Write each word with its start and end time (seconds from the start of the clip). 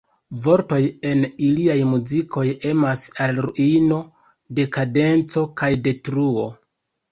Vortoj 0.45 0.77
en 1.09 1.19
iliaj 1.47 1.75
muzikoj 1.89 2.47
emas 2.71 3.05
al 3.27 3.39
ruino, 3.49 4.01
dekadenco 4.63 5.47
kaj 5.63 5.73
detruo. 5.91 6.51